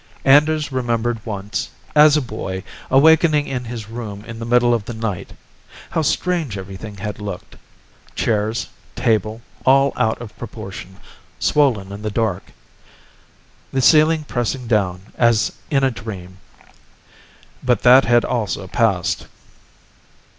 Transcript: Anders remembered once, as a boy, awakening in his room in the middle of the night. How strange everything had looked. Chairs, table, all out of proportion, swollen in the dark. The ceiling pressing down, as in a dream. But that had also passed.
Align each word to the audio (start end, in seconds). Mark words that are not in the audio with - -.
Anders 0.25 0.71
remembered 0.71 1.23
once, 1.27 1.69
as 1.93 2.17
a 2.17 2.23
boy, 2.23 2.63
awakening 2.89 3.45
in 3.45 3.65
his 3.65 3.87
room 3.87 4.25
in 4.25 4.39
the 4.39 4.47
middle 4.47 4.73
of 4.73 4.83
the 4.85 4.95
night. 4.95 5.33
How 5.91 6.01
strange 6.01 6.57
everything 6.57 6.97
had 6.97 7.19
looked. 7.21 7.55
Chairs, 8.15 8.69
table, 8.95 9.41
all 9.63 9.93
out 9.95 10.19
of 10.19 10.35
proportion, 10.39 10.97
swollen 11.37 11.91
in 11.91 12.01
the 12.01 12.09
dark. 12.09 12.45
The 13.71 13.79
ceiling 13.79 14.23
pressing 14.23 14.65
down, 14.65 15.01
as 15.19 15.51
in 15.69 15.83
a 15.83 15.91
dream. 15.91 16.39
But 17.61 17.83
that 17.83 18.03
had 18.03 18.25
also 18.25 18.65
passed. 18.67 19.27